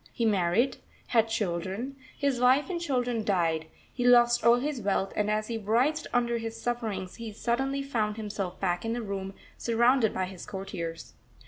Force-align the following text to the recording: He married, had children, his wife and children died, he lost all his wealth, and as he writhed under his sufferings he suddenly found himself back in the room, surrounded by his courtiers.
He 0.11 0.25
married, 0.25 0.77
had 1.09 1.29
children, 1.29 1.95
his 2.17 2.39
wife 2.39 2.71
and 2.71 2.81
children 2.81 3.23
died, 3.23 3.67
he 3.93 4.03
lost 4.03 4.43
all 4.43 4.55
his 4.55 4.81
wealth, 4.81 5.13
and 5.15 5.29
as 5.29 5.47
he 5.47 5.59
writhed 5.59 6.07
under 6.11 6.39
his 6.39 6.59
sufferings 6.59 7.17
he 7.17 7.31
suddenly 7.31 7.83
found 7.83 8.17
himself 8.17 8.59
back 8.59 8.83
in 8.83 8.93
the 8.93 9.03
room, 9.03 9.35
surrounded 9.59 10.11
by 10.11 10.25
his 10.25 10.47
courtiers. 10.47 11.13